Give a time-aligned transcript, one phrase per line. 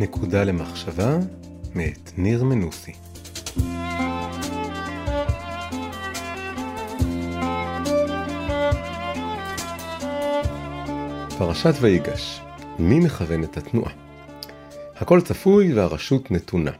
[0.00, 1.18] נקודה למחשבה
[1.74, 2.92] מאת ניר מנוסי.
[11.38, 12.40] פרשת ויגש,
[12.78, 13.92] מי מכוון את התנועה?
[14.96, 16.72] הכל צפוי והרשות נתונה.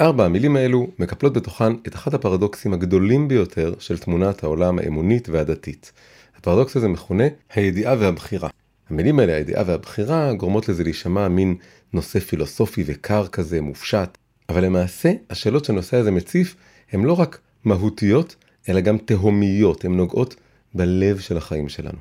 [0.00, 5.92] ארבע המילים האלו מקפלות בתוכן את אחד הפרדוקסים הגדולים ביותר של תמונת העולם האמונית והדתית.
[6.38, 7.24] הפרדוקס הזה מכונה
[7.54, 8.48] הידיעה והבחירה.
[8.90, 11.56] המילים האלה, הידיעה והבחירה, גורמות לזה להישמע מין
[11.92, 14.18] נושא פילוסופי וקר כזה, מופשט,
[14.48, 16.56] אבל למעשה השאלות שהנושא הזה מציף
[16.92, 18.36] הן לא רק מהותיות,
[18.68, 20.36] אלא גם תהומיות, הן נוגעות
[20.74, 21.98] בלב של החיים שלנו.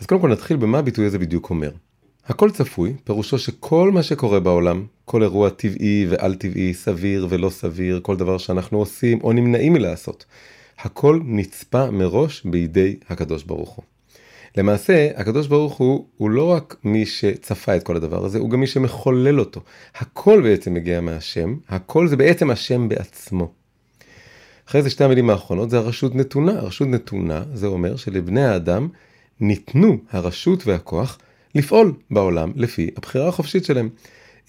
[0.00, 1.70] אז קודם כל נתחיל במה הביטוי הזה בדיוק אומר.
[2.26, 8.00] הכל צפוי, פירושו שכל מה שקורה בעולם, כל אירוע טבעי ועל טבעי, סביר ולא סביר,
[8.02, 10.24] כל דבר שאנחנו עושים או נמנעים מלעשות,
[10.78, 13.91] הכל נצפה מראש בידי הקדוש ברוך הוא.
[14.56, 18.60] למעשה, הקדוש ברוך הוא, הוא לא רק מי שצפה את כל הדבר הזה, הוא גם
[18.60, 19.60] מי שמחולל אותו.
[19.94, 23.52] הכל בעצם מגיע מהשם, הכל זה בעצם השם בעצמו.
[24.68, 26.52] אחרי זה שתי המילים האחרונות זה הרשות נתונה.
[26.52, 28.88] הרשות נתונה זה אומר שלבני האדם
[29.40, 31.18] ניתנו הרשות והכוח
[31.54, 33.88] לפעול בעולם לפי הבחירה החופשית שלהם.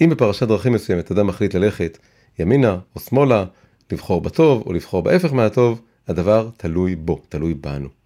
[0.01, 1.97] אם בפרשת דרכים מסוימת אדם מחליט ללכת
[2.39, 3.45] ימינה או שמאלה,
[3.91, 8.02] לבחור בטוב או לבחור בהפך מהטוב, הדבר תלוי בו, תלוי בנו.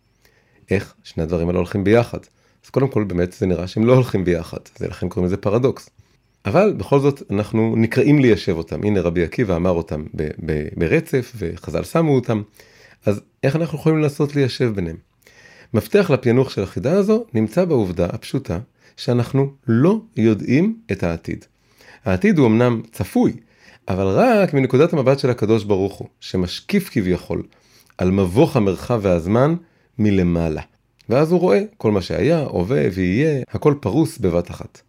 [0.71, 2.19] איך שני הדברים האלה הולכים ביחד?
[2.65, 5.89] אז קודם כל באמת זה נראה שהם לא הולכים ביחד, זה לכן קוראים לזה פרדוקס.
[6.45, 11.31] אבל בכל זאת אנחנו נקראים ליישב אותם, הנה רבי עקיבא אמר אותם ב- ב- ברצף
[11.37, 12.41] וחז"ל שמו אותם,
[13.05, 14.97] אז איך אנחנו יכולים לנסות ליישב ביניהם?
[15.73, 18.59] מפתח לפענוח של החידה הזו נמצא בעובדה הפשוטה
[18.97, 21.45] שאנחנו לא יודעים את העתיד.
[22.05, 23.33] העתיד הוא אמנם צפוי,
[23.87, 27.43] אבל רק מנקודת המבט של הקדוש ברוך הוא, שמשקיף כביכול
[27.97, 29.55] על מבוך המרחב והזמן
[29.99, 30.61] מלמעלה.
[31.09, 34.81] ואז הוא רואה כל מה שהיה, הווה ויהיה, הכל פרוס בבת אחת.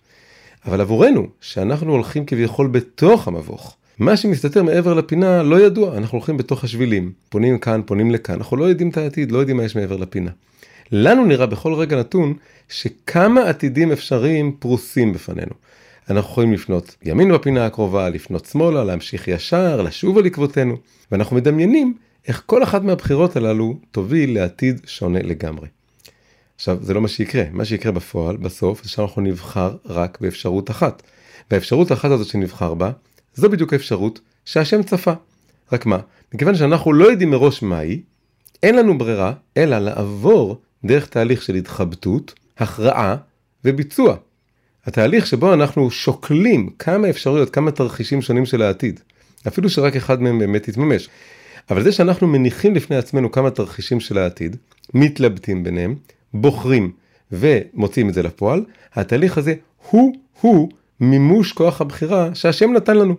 [0.67, 6.37] אבל עבורנו, שאנחנו הולכים כביכול בתוך המבוך, מה שמסתתר מעבר לפינה לא ידוע, אנחנו הולכים
[6.37, 9.77] בתוך השבילים, פונים כאן, פונים לכאן, אנחנו לא יודעים את העתיד, לא יודעים מה יש
[9.77, 10.31] מעבר לפינה.
[10.93, 12.35] לנו נראה בכל רגע נתון
[12.69, 15.53] שכמה עתידים אפשריים פרוסים בפנינו.
[16.11, 20.77] אנחנו יכולים לפנות ימין בפינה הקרובה, לפנות שמאלה, להמשיך ישר, לשוב על עקבותינו,
[21.13, 21.95] ואנחנו מדמיינים
[22.29, 25.69] איך כל אחת מהבחירות הללו תוביל לעתיד שונה לגמרי.
[26.57, 31.03] עכשיו, זה לא מה שיקרה, מה שיקרה בפועל, בסוף, זה שאנחנו נבחר רק באפשרות אחת.
[31.51, 32.91] והאפשרות האחת הזאת שנבחר בה,
[33.35, 35.13] זו בדיוק האפשרות שהשם צפה.
[35.73, 35.99] רק מה,
[36.35, 38.01] מכיוון שאנחנו לא יודעים מראש מהי,
[38.63, 43.17] אין לנו ברירה אלא לעבור דרך תהליך של התחבטות, הכרעה
[43.65, 44.17] וביצוע.
[44.87, 49.01] התהליך שבו אנחנו שוקלים כמה אפשרויות, כמה תרחישים שונים של העתיד.
[49.49, 51.09] אפילו שרק אחד מהם באמת יתממש.
[51.71, 54.57] אבל זה שאנחנו מניחים לפני עצמנו כמה תרחישים של העתיד,
[54.95, 55.95] מתלבטים ביניהם,
[56.35, 56.93] בוחרים
[57.33, 58.65] ומוציאים את זה לפועל,
[58.95, 59.55] התהליך הזה
[59.91, 60.69] הוא-הוא
[61.01, 63.15] מימוש כוח הבחירה שהשם נתן לנו.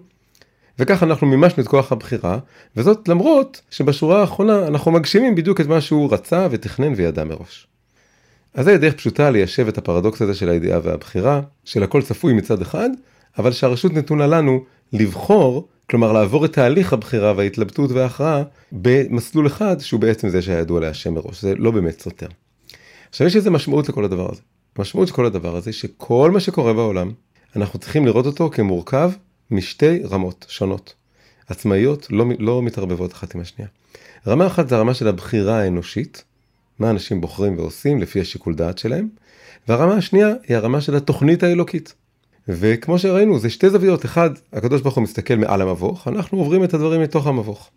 [0.80, 2.40] וכך אנחנו מימשנו את כוח הבחירה,
[2.76, 7.68] וזאת למרות שבשורה האחרונה אנחנו מגשימים בדיוק את מה שהוא רצה ותכנן וידע מראש.
[8.54, 12.62] אז זה דרך פשוטה ליישב את הפרדוקס הזה של הידיעה והבחירה, של הכל צפוי מצד
[12.62, 12.90] אחד,
[13.38, 20.00] אבל שהרשות נתונה לנו לבחור, כלומר לעבור את תהליך הבחירה וההתלבטות וההכרעה במסלול אחד שהוא
[20.00, 22.28] בעצם זה שהיה ידוע להשם מראש, זה לא באמת סותר.
[23.10, 24.42] עכשיו יש איזה משמעות לכל הדבר הזה.
[24.78, 27.12] המשמעות של כל הדבר הזה שכל מה שקורה בעולם,
[27.56, 29.12] אנחנו צריכים לראות אותו כמורכב
[29.52, 30.94] משתי רמות שונות.
[31.48, 33.70] עצמאיות לא, לא מתערבבות אחת עם השנייה.
[34.28, 36.24] רמה אחת זה הרמה של הבחירה האנושית,
[36.80, 39.10] מה אנשים בוחרים ועושים לפי השיקול דעת שלהם,
[39.68, 41.94] והרמה השנייה היא הרמה של התוכנית האלוקית.
[42.48, 46.74] וכמו שראינו זה שתי זוויות, אחד הקדוש ברוך הוא מסתכל מעל המבוך, אנחנו עוברים את
[46.74, 47.70] הדברים מתוך המבוך.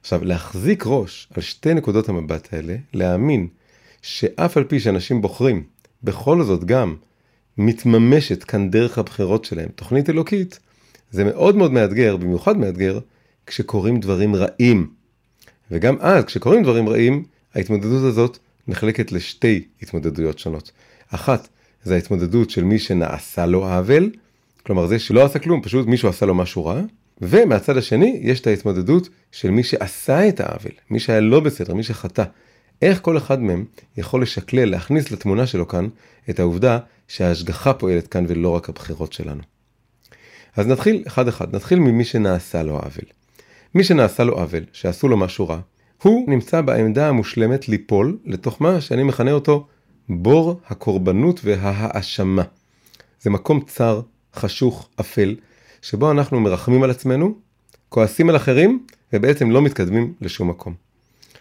[0.00, 3.48] עכשיו להחזיק ראש על שתי נקודות המבט האלה, להאמין
[4.02, 5.62] שאף על פי שאנשים בוחרים,
[6.02, 6.96] בכל זאת גם
[7.58, 10.58] מתממשת כאן דרך הבחירות שלהם תוכנית אלוקית,
[11.10, 12.98] זה מאוד מאוד מאתגר, במיוחד מאתגר,
[13.46, 14.90] כשקורים דברים רעים.
[15.70, 18.38] וגם אז, כשקורים דברים רעים, ההתמודדות הזאת
[18.68, 20.70] נחלקת לשתי התמודדויות שונות.
[21.08, 21.48] אחת,
[21.84, 24.10] זה ההתמודדות של מי שנעשה לו עוול,
[24.66, 26.80] כלומר זה שלא עשה כלום, פשוט מישהו עשה לו משהו רע,
[27.20, 31.82] ומהצד השני יש את ההתמודדות של מי שעשה את העוול, מי שהיה לא בסדר, מי
[31.82, 32.24] שחטא.
[32.82, 33.64] איך כל אחד מהם
[33.96, 35.88] יכול לשקלל, להכניס לתמונה שלו כאן
[36.30, 39.42] את העובדה שההשגחה פועלת כאן ולא רק הבחירות שלנו.
[40.56, 43.04] אז נתחיל אחד אחד, נתחיל ממי שנעשה לו עוול.
[43.74, 45.60] מי שנעשה לו עוול, שעשו לו משהו רע,
[46.02, 49.66] הוא נמצא בעמדה המושלמת ליפול לתוך מה שאני מכנה אותו
[50.08, 52.42] בור הקורבנות וההאשמה.
[53.20, 54.00] זה מקום צר,
[54.34, 55.36] חשוך, אפל,
[55.82, 57.34] שבו אנחנו מרחמים על עצמנו,
[57.88, 60.74] כועסים על אחרים, ובעצם לא מתקדמים לשום מקום.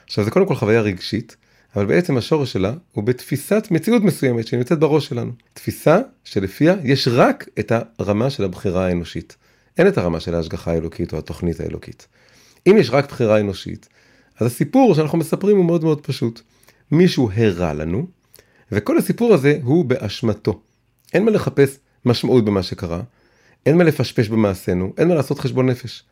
[0.06, 1.36] עכשיו זה קודם כל חוויה רגשית,
[1.76, 5.32] אבל בעצם השורש שלה הוא בתפיסת מציאות מסוימת שנמצאת בראש שלנו.
[5.54, 9.36] תפיסה שלפיה יש רק את הרמה של הבחירה האנושית.
[9.78, 12.08] אין את הרמה של ההשגחה האלוקית או התוכנית האלוקית.
[12.68, 13.90] אם יש רק בחירה אנושית,
[14.40, 16.42] אז הסיפור שאנחנו מספרים הוא מאוד מאוד פשוט.
[16.92, 18.08] מישהו הרע לנו,
[18.72, 20.62] וכל הסיפור הזה הוא באשמתו.
[21.14, 23.02] אין מה לחפש משמעות במה שקרה,
[23.66, 26.04] אין מה לפשפש במעשינו, אין מה לעשות חשבון נפש.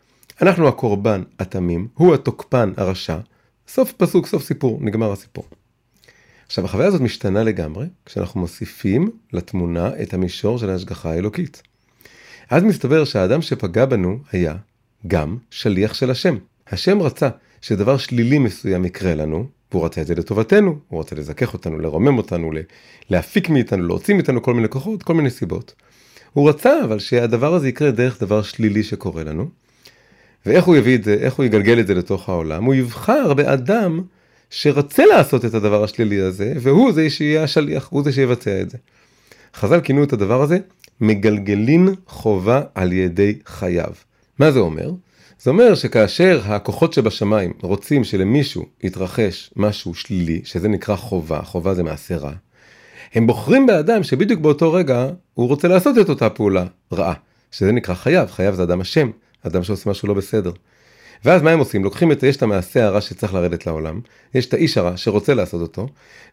[0.41, 3.17] אנחנו הקורבן התמים, הוא התוקפן הרשע,
[3.67, 5.43] סוף פסוק, סוף סיפור, נגמר הסיפור.
[6.45, 11.61] עכשיו החוויה הזאת משתנה לגמרי כשאנחנו מוסיפים לתמונה את המישור של ההשגחה האלוקית.
[12.49, 14.55] אז מסתבר שהאדם שפגע בנו היה
[15.07, 16.37] גם שליח של השם.
[16.67, 17.29] השם רצה
[17.61, 22.17] שדבר שלילי מסוים יקרה לנו, והוא רצה את זה לטובתנו, הוא רצה לזכך אותנו, לרומם
[22.17, 22.51] אותנו,
[23.09, 25.73] להפיק מאיתנו, להוציא מאיתנו כל מיני כוחות, כל מיני סיבות.
[26.33, 29.49] הוא רצה אבל שהדבר הזה יקרה דרך דבר שלילי שקורה לנו.
[30.45, 32.63] ואיך הוא יביא את זה, איך הוא יגלגל את זה לתוך העולם?
[32.63, 34.01] הוא יבחר באדם
[34.49, 38.77] שרצה לעשות את הדבר השלילי הזה, והוא זה שיהיה השליח, הוא זה שיבצע את זה.
[39.55, 40.57] חז"ל כינו את הדבר הזה
[41.01, 43.93] מגלגלין חובה על ידי חייו.
[44.39, 44.91] מה זה אומר?
[45.41, 51.83] זה אומר שכאשר הכוחות שבשמיים רוצים שלמישהו יתרחש משהו שלילי, שזה נקרא חובה, חובה זה
[51.83, 52.31] מעשה רע,
[53.13, 57.13] הם בוחרים באדם שבדיוק באותו רגע הוא רוצה לעשות את אותה פעולה רעה,
[57.51, 59.09] שזה נקרא חייב, חייב זה אדם אשם,
[59.47, 60.51] אדם שעושה משהו לא בסדר.
[61.25, 61.83] ואז מה הם עושים?
[61.83, 63.99] לוקחים את, יש את המעשה הרע שצריך לרדת לעולם,
[64.33, 65.87] יש את האיש הרע שרוצה לעשות אותו,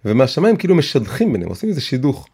[0.04, 2.26] ומהשמיים כאילו משדכים ביניהם, עושים איזה שידוך.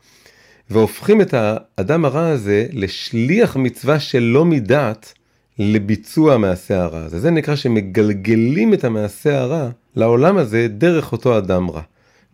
[0.70, 5.12] והופכים את האדם הרע הזה לשליח מצווה שלא מדעת
[5.62, 7.20] לביצוע המעשה הרע הזה.
[7.20, 11.82] זה נקרא שמגלגלים את המעשה הרע לעולם הזה דרך אותו אדם רע.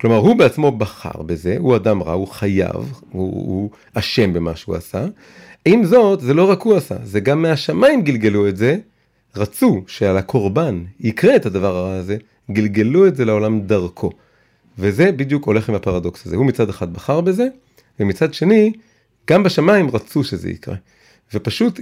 [0.00, 5.06] כלומר, הוא בעצמו בחר בזה, הוא אדם רע, הוא חייב, הוא אשם במה שהוא עשה.
[5.64, 8.76] עם זאת, זה לא רק הוא עשה, זה גם מהשמיים גלגלו את זה,
[9.36, 12.16] רצו שעל הקורבן יקרה את הדבר הרע הזה,
[12.50, 14.10] גלגלו את זה לעולם דרכו.
[14.78, 16.36] וזה בדיוק הולך עם הפרדוקס הזה.
[16.36, 17.48] הוא מצד אחד בחר בזה,
[18.00, 18.72] ומצד שני,
[19.30, 20.74] גם בשמיים רצו שזה יקרה.
[21.34, 21.80] ופשוט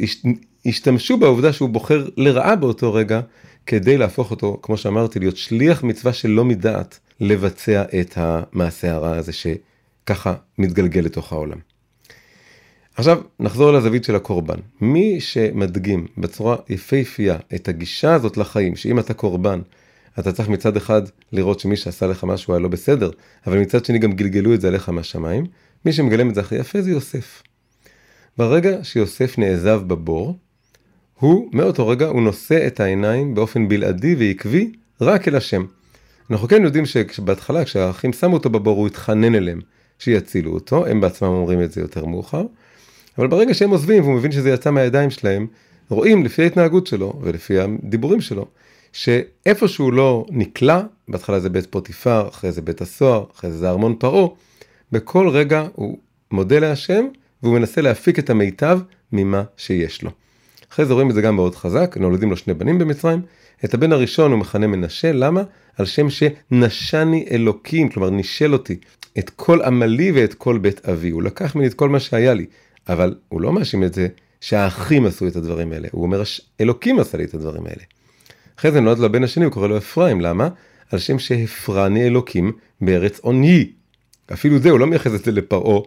[0.66, 3.20] השתמשו בעובדה שהוא בוחר לרעה באותו רגע,
[3.66, 9.32] כדי להפוך אותו, כמו שאמרתי, להיות שליח מצווה שלא מדעת לבצע את המעשה הרע הזה
[9.32, 11.58] שככה מתגלגל לתוך העולם.
[12.94, 14.58] עכשיו נחזור לזווית של הקורבן.
[14.80, 19.60] מי שמדגים בצורה יפהפייה את הגישה הזאת לחיים, שאם אתה קורבן,
[20.18, 21.02] אתה צריך מצד אחד
[21.32, 23.10] לראות שמי שעשה לך משהו היה לא בסדר,
[23.46, 25.46] אבל מצד שני גם גלגלו את זה עליך מהשמיים,
[25.84, 27.42] מי שמגלם את זה הכי יפה זה יוסף.
[28.38, 30.36] ברגע שיוסף נעזב בבור,
[31.20, 35.64] הוא, מאותו רגע, הוא נושא את העיניים באופן בלעדי ועקבי רק אל השם.
[36.30, 39.60] אנחנו כן יודעים שבהתחלה כשהאחים שמו אותו בבור הוא התחנן אליהם
[39.98, 42.44] שיצילו אותו, הם בעצמם אומרים את זה יותר מאוחר.
[43.18, 45.46] אבל ברגע שהם עוזבים והוא מבין שזה יצא מהידיים שלהם,
[45.88, 48.46] רואים לפי ההתנהגות שלו ולפי הדיבורים שלו,
[48.92, 53.70] שאיפה שהוא לא נקלע, בהתחלה זה בית פוטיפר, אחרי זה בית הסוהר, אחרי זה זה
[53.70, 54.28] ארמון פרעה,
[54.92, 55.98] בכל רגע הוא
[56.30, 57.06] מודה להשם
[57.42, 58.80] והוא מנסה להפיק את המיטב
[59.12, 60.10] ממה שיש לו.
[60.76, 63.22] אחרי זה רואים את זה גם מאוד חזק, נולדים לו שני בנים במצרים,
[63.64, 65.42] את הבן הראשון הוא מכנה מנשה, למה?
[65.78, 68.76] על שם שנשני אלוקים, כלומר נישל אותי,
[69.18, 72.46] את כל עמלי ואת כל בית אבי, הוא לקח ממני את כל מה שהיה לי,
[72.88, 74.08] אבל הוא לא מאשים את זה
[74.40, 76.22] שהאחים עשו את הדברים האלה, הוא אומר
[76.60, 77.82] אלוקים עשה לי את הדברים האלה.
[78.58, 80.48] אחרי זה נולד לו הבן השני, הוא קורא לו אפרים, למה?
[80.92, 83.70] על שם שהפרני אלוקים בארץ עוני.
[84.32, 85.80] אפילו זה, הוא לא מייחס את זה לפרעה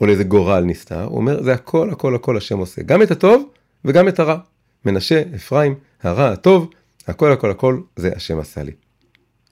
[0.00, 3.48] או לאיזה גורל נסתר, הוא אומר זה הכל הכל הכל השם עושה, גם את הטוב
[3.86, 4.38] וגם את הרע.
[4.84, 6.70] מנשה, אפרים, הרע, הטוב,
[7.06, 8.72] הכל הכל הכל זה השם עשה לי.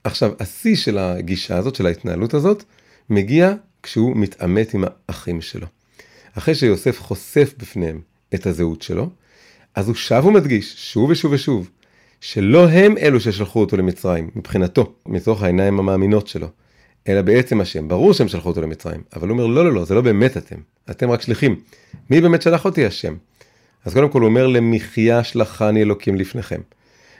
[0.04, 2.64] עכשיו, השיא של הגישה הזאת, של ההתנהלות הזאת,
[3.10, 5.66] מגיע כשהוא מתעמת עם האחים שלו.
[6.38, 8.00] אחרי שיוסף חושף בפניהם
[8.34, 9.10] את הזהות שלו,
[9.74, 11.70] אז הוא שב ומדגיש, שוב ושוב ושוב,
[12.20, 16.48] שלא הם אלו ששלחו אותו למצרים, מבחינתו, מתוך העיניים המאמינות שלו,
[17.08, 17.88] אלא בעצם השם.
[17.88, 20.56] ברור שהם שלחו אותו למצרים, אבל הוא אומר, לא, לא, לא, זה לא באמת אתם,
[20.90, 21.60] אתם רק שליחים.
[22.10, 23.14] מי באמת שלח אותי השם?
[23.84, 26.60] אז קודם כל הוא אומר, למחיה שלחני אלוקים לפניכם.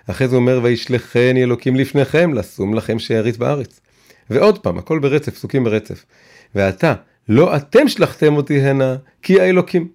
[0.06, 3.80] אחרי זה הוא אומר, וישלחני אלוקים לפניכם, לשום לכם שארית בארץ.
[4.30, 6.04] ועוד פעם, הכל ברצף, פסוקים ברצף.
[6.54, 6.94] ועתה,
[7.28, 9.88] לא אתם שלחתם אותי הנה, כי האלוקים.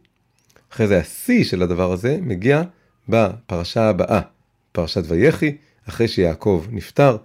[0.73, 2.61] אחרי זה השיא של הדבר הזה מגיע
[3.09, 4.19] בפרשה הבאה,
[4.71, 5.55] פרשת ויחי,
[5.89, 7.17] אחרי שיעקב נפטר,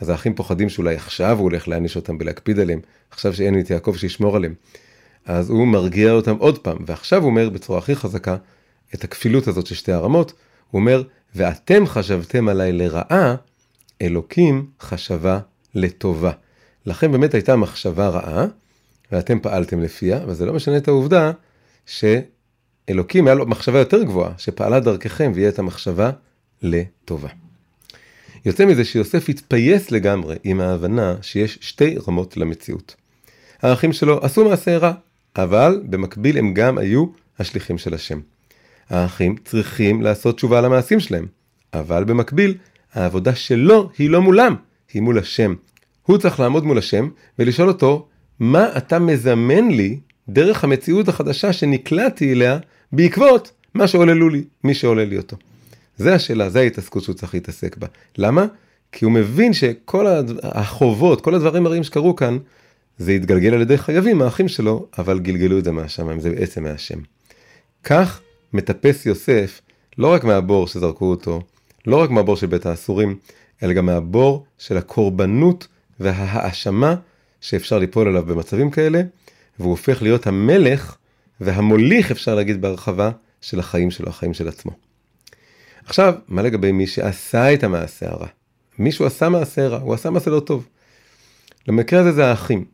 [0.00, 2.80] אז האחים פוחדים שאולי עכשיו הוא הולך להעניש אותם ולהקפיד עליהם,
[3.10, 4.54] עכשיו שאין את יעקב שישמור עליהם.
[5.26, 8.36] אז הוא מרגיע אותם עוד פעם, ועכשיו הוא אומר בצורה הכי חזקה
[8.94, 10.32] את הכפילות הזאת של שתי הרמות,
[10.70, 11.02] הוא אומר,
[11.34, 13.34] ואתם חשבתם עליי לרעה,
[14.02, 15.38] אלוקים חשבה
[15.74, 16.32] לטובה.
[16.86, 18.46] לכן באמת הייתה מחשבה רעה,
[19.12, 21.32] ואתם פעלתם לפיה, אבל זה לא משנה את העובדה
[21.86, 26.10] שאלוקים היה לו מחשבה יותר גבוהה, שפעלה דרככם והיא הייתה מחשבה
[26.62, 27.28] לטובה.
[28.44, 32.94] יוצא מזה שיוסף התפייס לגמרי עם ההבנה שיש שתי רמות למציאות.
[33.62, 34.92] האחים שלו עשו מעשה רע,
[35.36, 37.06] אבל במקביל הם גם היו
[37.38, 38.20] השליחים של השם.
[38.90, 41.26] האחים צריכים לעשות תשובה על המעשים שלהם,
[41.74, 42.54] אבל במקביל
[42.92, 44.54] העבודה שלו היא לא מולם,
[44.92, 45.54] היא מול השם.
[46.02, 47.08] הוא צריך לעמוד מול השם
[47.38, 48.08] ולשאול אותו,
[48.40, 52.58] מה אתה מזמן לי דרך המציאות החדשה שנקלעתי אליה
[52.92, 55.36] בעקבות מה שעוללו לי, מי שעולל לי אותו.
[55.96, 57.86] זה השאלה, זה ההתעסקות שהוא צריך להתעסק בה.
[58.18, 58.46] למה?
[58.92, 60.06] כי הוא מבין שכל
[60.42, 62.38] החובות, כל הדברים הרעים שקרו כאן,
[62.98, 66.98] זה התגלגל על ידי חייבים, האחים שלו, אבל גלגלו את זה מהשמיים, זה בעצם מהשם.
[67.84, 68.20] כך
[68.52, 69.60] מטפס יוסף,
[69.98, 71.42] לא רק מהבור שזרקו אותו,
[71.86, 73.16] לא רק מהבור של בית האסורים,
[73.62, 75.66] אלא גם מהבור של הקורבנות
[76.00, 76.94] וההאשמה
[77.40, 79.02] שאפשר ליפול עליו במצבים כאלה,
[79.58, 80.96] והוא הופך להיות המלך
[81.40, 84.72] והמוליך, אפשר להגיד בהרחבה, של החיים שלו, החיים של עצמו.
[85.86, 88.26] עכשיו, מה לגבי מי שעשה את המעשה הרע?
[88.78, 90.68] מישהו עשה מעשה רע, הוא עשה מעשה לא טוב.
[91.68, 92.64] למקרה הזה זה האחים.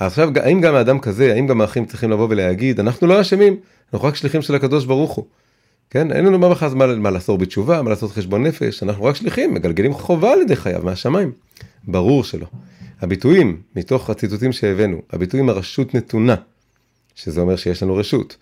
[0.00, 3.56] עכשיו, האם גם האדם כזה, האם גם האחים צריכים לבוא ולהגיד, אנחנו לא אשמים,
[3.92, 5.24] אנחנו רק שליחים של הקדוש ברוך הוא.
[5.90, 9.16] כן, אין לנו מה בכלל מה, מה לעשות בתשובה, מה לעשות חשבון נפש, אנחנו רק
[9.16, 11.32] שליחים, מגלגלים חובה על ידי חייו מהשמיים.
[11.84, 12.46] ברור שלא.
[13.00, 16.34] הביטויים, מתוך הציטוטים שהבאנו, הביטויים הרשות נתונה,
[17.14, 18.36] שזה אומר שיש לנו רשות,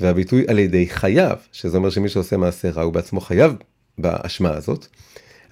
[0.00, 3.54] והביטוי על ידי חייו, שזה אומר שמי שעושה מעשה רע הוא בעצמו חייב
[3.98, 4.86] באשמה הזאת,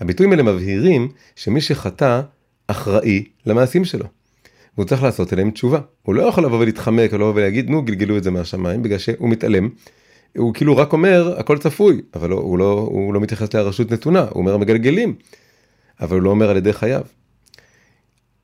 [0.00, 2.20] הביטויים האלה מבהירים שמי שחטא
[2.66, 4.19] אחראי למעשים שלו.
[4.80, 5.78] והוא צריך לעשות אליהם תשובה.
[6.02, 9.28] הוא לא יכול לבוא ולהתחמק, או לבוא ולהגיד, נו, גלגלו את זה מהשמיים, בגלל שהוא
[9.28, 9.68] מתעלם.
[10.36, 14.20] הוא כאילו רק אומר, הכל צפוי, אבל לא, הוא, לא, הוא לא מתייחס לרשות נתונה,
[14.20, 15.14] הוא אומר מגלגלים,
[16.00, 17.02] אבל הוא לא אומר על ידי חייו.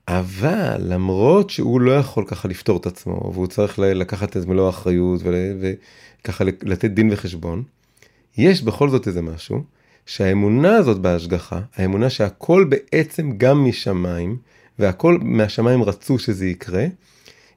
[0.09, 5.21] אבל למרות שהוא לא יכול ככה לפתור את עצמו, והוא צריך לקחת את מלוא האחריות
[5.25, 7.62] וככה לתת דין וחשבון,
[8.38, 9.62] יש בכל זאת איזה משהו,
[10.07, 14.37] שהאמונה הזאת בהשגחה, האמונה שהכל בעצם גם משמיים,
[14.78, 16.87] והכל מהשמיים רצו שזה יקרה,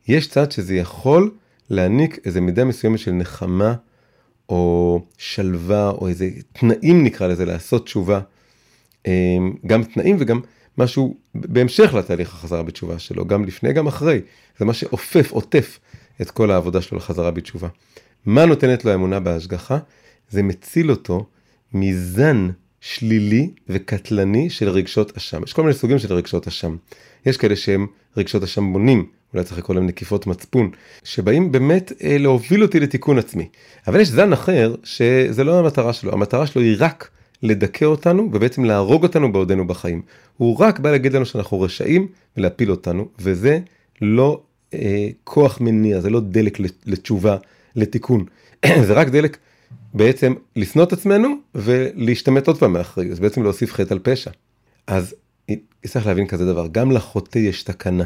[0.07, 1.31] יש צד שזה יכול
[1.69, 3.75] להעניק איזה מידה מסוימת של נחמה,
[4.49, 8.19] או שלווה, או איזה תנאים נקרא לזה, לעשות תשובה.
[9.07, 10.39] אמ, גם תנאים וגם
[10.77, 14.21] משהו בהמשך לתהליך החזרה בתשובה שלו, גם לפני, גם אחרי.
[14.59, 15.79] זה מה שאופף, עוטף
[16.21, 17.67] את כל העבודה שלו לחזרה בתשובה.
[18.25, 19.77] מה נותנת לו האמונה בהשגחה?
[20.29, 21.25] זה מציל אותו
[21.73, 22.49] מזן
[22.81, 25.43] שלילי וקטלני של רגשות אשם.
[25.43, 26.75] יש כל מיני סוגים של רגשות אשם.
[27.25, 30.71] יש כאלה שהם רגשות אשם בונים, אולי צריך לקרוא להם נקיפות מצפון,
[31.03, 33.47] שבאים באמת אה, להוביל אותי לתיקון עצמי.
[33.87, 37.09] אבל יש זן אחר שזה לא המטרה שלו, המטרה שלו היא רק
[37.43, 40.01] לדכא אותנו ובעצם להרוג אותנו בעודנו בחיים.
[40.37, 42.07] הוא רק בא להגיד לנו שאנחנו רשאים
[42.37, 43.59] ולהפיל אותנו, וזה
[44.01, 44.41] לא
[44.73, 47.37] אה, כוח מניע, זה לא דלק לתשובה,
[47.75, 48.25] לתיקון.
[48.87, 49.37] זה רק דלק
[49.93, 54.31] בעצם לשנוא את עצמנו ולהשתמט עוד פעם מאחריות, בעצם להוסיף חטא על פשע.
[54.87, 55.15] אז
[55.87, 58.03] צריך להבין כזה דבר, גם לחוטא יש תקנה.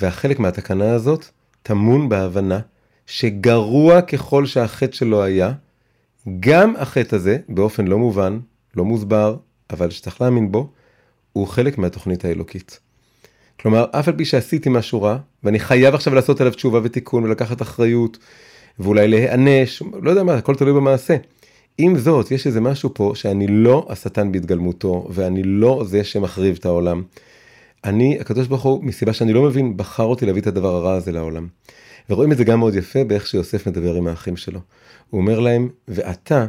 [0.00, 1.24] והחלק מהתקנה הזאת
[1.62, 2.60] טמון בהבנה
[3.06, 5.52] שגרוע ככל שהחטא שלו היה,
[6.40, 8.38] גם החטא הזה, באופן לא מובן,
[8.76, 9.36] לא מוסבר,
[9.70, 10.70] אבל שצריך להאמין בו,
[11.32, 12.80] הוא חלק מהתוכנית האלוקית.
[13.60, 17.62] כלומר, אף על פי שעשיתי משהו רע, ואני חייב עכשיו לעשות עליו תשובה ותיקון ולקחת
[17.62, 18.18] אחריות,
[18.78, 21.16] ואולי להיענש, לא יודע מה, הכל תלוי במעשה.
[21.78, 26.66] עם זאת, יש איזה משהו פה שאני לא השטן בהתגלמותו, ואני לא זה שמחריב את
[26.66, 27.02] העולם.
[27.84, 31.12] אני, הקדוש ברוך הוא, מסיבה שאני לא מבין, בחר אותי להביא את הדבר הרע הזה
[31.12, 31.46] לעולם.
[32.10, 34.60] ורואים את זה גם מאוד יפה באיך שיוסף מדבר עם האחים שלו.
[35.10, 36.46] הוא אומר להם, ועתה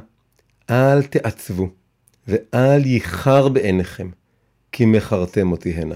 [0.69, 1.69] אל תעצבו,
[2.27, 4.09] ואל ייחר בעיניכם,
[4.71, 5.95] כי מכרתם אותי הנה.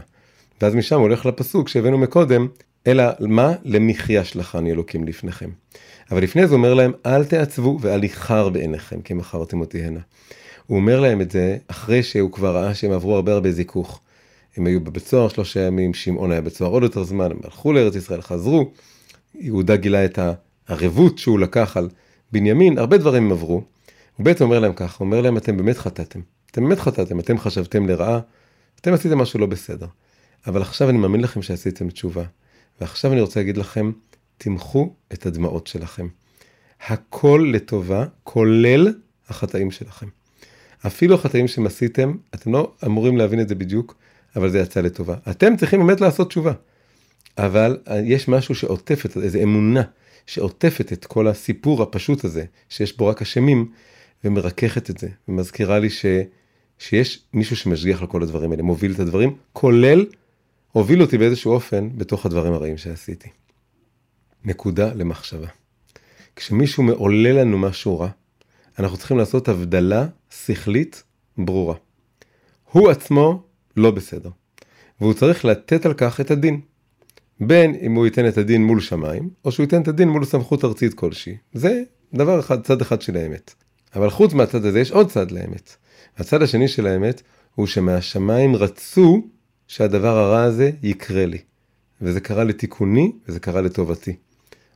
[0.61, 2.47] ואז משם הוא הולך לפסוק שהבאנו מקודם,
[2.87, 3.53] אלא מה?
[3.63, 5.49] למחיה שלחני אלוקים לפניכם.
[6.11, 9.99] אבל לפני זה אומר להם, אל תעצבו ואל ייחר בעיניכם, כי מכרתם אותי הנה.
[10.67, 13.99] הוא אומר להם את זה אחרי שהוא כבר ראה שהם עברו הרבה הרבה זיכוך.
[14.57, 17.73] הם היו בבית סוהר שלושה ימים, שמעון היה בית סוהר עוד יותר זמן, הם הלכו
[17.73, 18.71] לארץ ישראל, חזרו.
[19.35, 20.19] יהודה גילה את
[20.67, 21.89] הערבות שהוא לקח על
[22.31, 23.61] בנימין, הרבה דברים הם עברו.
[24.17, 26.19] הוא בעצם אומר להם ככה, אומר להם, אתם באמת חטאתם.
[26.51, 28.19] אתם באמת חטאתם, אתם חשבתם לרעה,
[28.81, 29.87] אתם עשיתם משהו לא בסדר.
[30.47, 32.23] אבל עכשיו אני מאמין לכם שעשיתם תשובה.
[32.81, 33.91] ועכשיו אני רוצה להגיד לכם,
[34.37, 36.07] תמחו את הדמעות שלכם.
[36.87, 38.93] הכל לטובה, כולל
[39.29, 40.07] החטאים שלכם.
[40.87, 43.95] אפילו החטאים שהם עשיתם, אתם לא אמורים להבין את זה בדיוק,
[44.35, 45.15] אבל זה יצא לטובה.
[45.29, 46.53] אתם צריכים באמת לעשות תשובה.
[47.37, 49.81] אבל יש משהו שעוטף את, איזו אמונה
[50.25, 53.71] שעוטפת את כל הסיפור הפשוט הזה, שיש בו רק אשמים,
[54.23, 56.05] ומרככת את זה, ומזכירה לי ש,
[56.79, 60.05] שיש מישהו שמשגיח על כל הדברים האלה, מוביל את הדברים, כולל,
[60.77, 63.29] הוביל אותי באיזשהו אופן בתוך הדברים הרעים שעשיתי.
[64.45, 65.47] נקודה למחשבה.
[66.35, 68.09] כשמישהו מעולה לנו משהו רע,
[68.79, 71.03] אנחנו צריכים לעשות הבדלה שכלית
[71.37, 71.75] ברורה.
[72.71, 73.43] הוא עצמו
[73.77, 74.29] לא בסדר.
[75.01, 76.61] והוא צריך לתת על כך את הדין.
[77.39, 80.65] בין אם הוא ייתן את הדין מול שמיים, או שהוא ייתן את הדין מול סמכות
[80.65, 81.37] ארצית כלשהי.
[81.53, 83.53] זה דבר אחד, צד אחד של האמת.
[83.95, 85.75] אבל חוץ מהצד הזה יש עוד צד לאמת.
[86.17, 87.21] הצד השני של האמת
[87.55, 89.27] הוא שמהשמיים רצו
[89.67, 91.37] שהדבר הרע הזה יקרה לי.
[92.01, 94.15] וזה קרה לתיקוני וזה קרה לטובתי.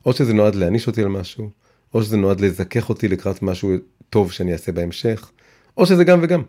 [0.06, 1.50] או שזה נועד להעניש אותי על משהו,
[1.94, 3.70] או שזה נועד לזכך אותי לקראת משהו
[4.10, 5.30] טוב שאני אעשה בהמשך,
[5.76, 6.42] או שזה גם וגם.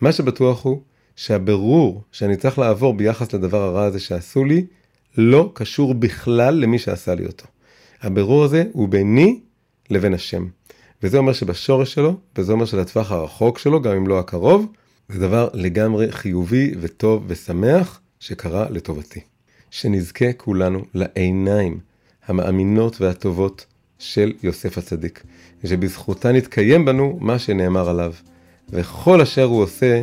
[0.00, 0.82] מה שבטוח הוא
[1.16, 4.66] שהבירור שאני צריך לעבור ביחס לדבר הרע הזה שעשו לי,
[5.16, 7.46] לא קשור בכלל למי שעשה לי אותו.
[8.02, 9.40] הבירור הזה הוא ביני
[9.90, 10.46] לבין השם.
[11.02, 14.66] וזה אומר שבשורש שלו, וזה אומר שלטווח הרחוק שלו, גם אם לא הקרוב,
[15.12, 19.20] זה דבר לגמרי חיובי וטוב ושמח שקרה לטובתי.
[19.70, 21.80] שנזכה כולנו לעיניים
[22.26, 23.66] המאמינות והטובות
[23.98, 25.22] של יוסף הצדיק,
[25.64, 28.12] ושבזכותן יתקיים בנו מה שנאמר עליו,
[28.68, 30.02] וכל אשר הוא עושה,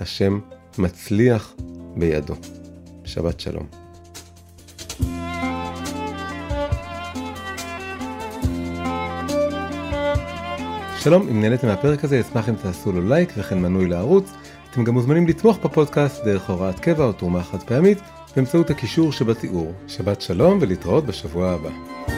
[0.00, 0.38] השם
[0.78, 1.54] מצליח
[1.96, 2.34] בידו.
[3.04, 3.66] שבת שלום.
[11.00, 14.30] שלום, אם נהניתם מהפרק הזה, אשמח אם תעשו לו לייק וכן מנוי לערוץ.
[14.78, 17.98] אתם גם מוזמנים לתמוך בפודקאסט דרך הוראת קבע או תרומה חד פעמית
[18.36, 19.72] באמצעות הקישור שבתיאור.
[19.88, 22.17] שבת שלום ולהתראות בשבוע הבא.